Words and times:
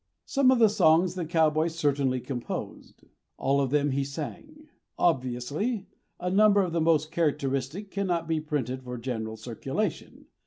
Some 0.25 0.49
of 0.49 0.57
the 0.57 0.67
songs 0.67 1.13
the 1.13 1.27
cowboy 1.27 1.67
certainly 1.67 2.19
composed; 2.19 3.03
all 3.37 3.61
of 3.61 3.69
them 3.69 3.91
he 3.91 4.03
sang. 4.03 4.67
Obviously, 4.97 5.85
a 6.19 6.31
number 6.31 6.63
of 6.63 6.71
the 6.73 6.81
most 6.81 7.11
characteristic 7.11 7.91
cannot 7.91 8.27
be 8.27 8.41
printed 8.41 8.81
for 8.81 8.97
general 8.97 9.37
circulation. 9.37 10.25